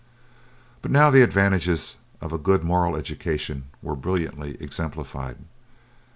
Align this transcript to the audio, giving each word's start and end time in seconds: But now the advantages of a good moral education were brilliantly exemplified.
But 0.81 0.89
now 0.89 1.11
the 1.11 1.21
advantages 1.21 1.97
of 2.21 2.33
a 2.33 2.39
good 2.39 2.63
moral 2.63 2.95
education 2.95 3.65
were 3.83 3.95
brilliantly 3.95 4.57
exemplified. 4.59 5.37